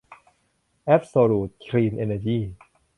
[0.85, 2.43] แอ๊บโซลูท คลีน เอ็นเนอร์จี้